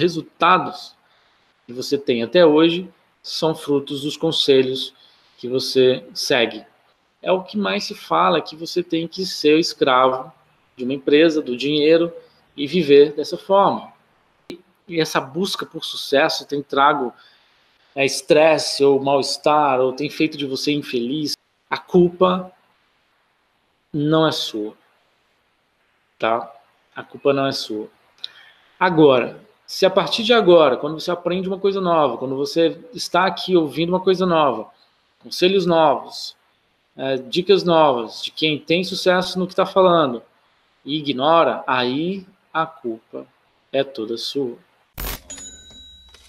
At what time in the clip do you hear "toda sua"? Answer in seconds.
43.84-44.58